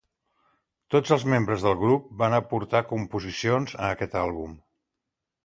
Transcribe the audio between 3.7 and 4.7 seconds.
a aquest àlbum.